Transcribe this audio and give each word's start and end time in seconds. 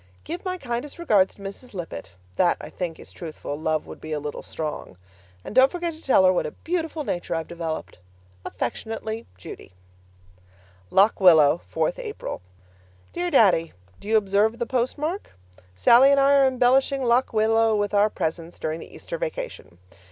Give 0.23 0.43
my 0.43 0.57
kindest 0.57 0.97
regards 0.97 1.35
to 1.35 1.43
Mrs. 1.43 1.75
Lippett 1.75 2.09
(that, 2.35 2.57
I 2.59 2.71
think, 2.71 2.99
is 2.99 3.11
truthful; 3.11 3.55
love 3.55 3.85
would 3.85 4.01
be 4.01 4.13
a 4.13 4.19
little 4.19 4.41
strong) 4.41 4.97
and 5.45 5.53
don't 5.53 5.71
forget 5.71 5.93
to 5.93 6.01
tell 6.01 6.25
her 6.25 6.33
what 6.33 6.47
a 6.47 6.57
beautiful 6.63 7.03
nature 7.03 7.35
I've 7.35 7.47
developed. 7.47 7.99
Affectionately, 8.43 9.27
Judy 9.37 9.73
LOCK 10.89 11.19
WILLOW, 11.21 11.61
4th 11.71 11.99
April 11.99 12.41
Dear 13.13 13.29
Daddy, 13.29 13.73
Do 13.99 14.07
you 14.07 14.17
observe 14.17 14.57
the 14.57 14.65
postmark? 14.65 15.35
Sallie 15.75 16.09
and 16.09 16.19
I 16.19 16.33
are 16.33 16.47
embellishing 16.47 17.03
Lock 17.03 17.31
Willow 17.31 17.75
with 17.75 17.93
our 17.93 18.09
presence 18.09 18.57
during 18.57 18.79
the 18.79 18.91
Easter 18.95 19.19
Vacation. 19.19 19.77